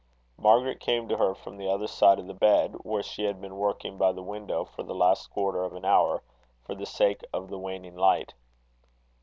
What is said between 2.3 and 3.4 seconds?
bed, where she had